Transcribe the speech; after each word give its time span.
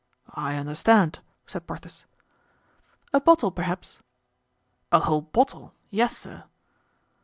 "I 0.33 0.55
understand," 0.55 1.19
said 1.45 1.67
Porthos. 1.67 2.07
"A 3.13 3.19
bottle, 3.21 3.51
perhaps?" 3.51 3.99
"A 4.91 5.01
whole 5.01 5.21
bottle? 5.21 5.75
Yes, 5.91 6.17
sir." 6.17 6.45